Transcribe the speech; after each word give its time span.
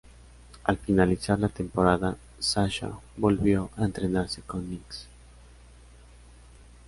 Al 0.63 0.77
finalizar 0.79 1.37
la 1.39 1.47
temporada 1.49 2.17
Sasha 2.39 2.91
volvió 3.17 3.69
a 3.77 3.83
entrenarse 3.85 4.41
con 4.41 4.67
Nicks. 4.67 5.07